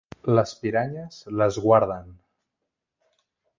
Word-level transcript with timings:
Les 0.37 0.53
piranyes 0.63 1.19
l'esguarden. 1.41 2.09